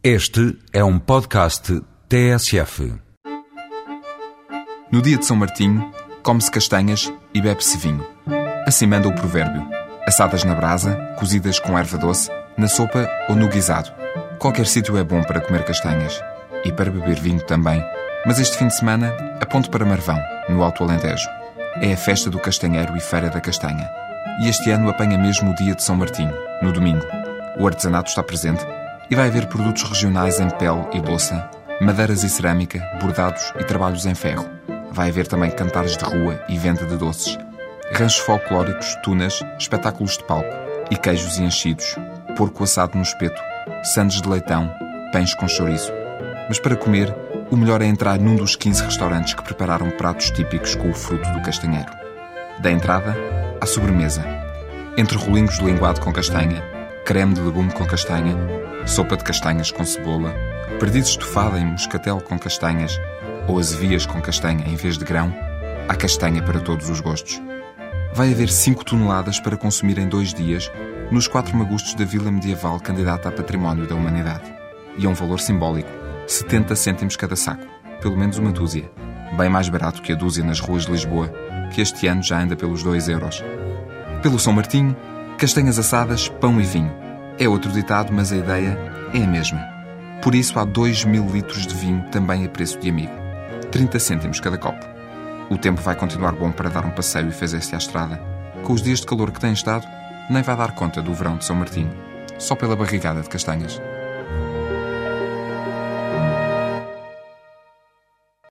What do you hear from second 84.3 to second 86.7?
São Martinho, castanhas assadas, pão e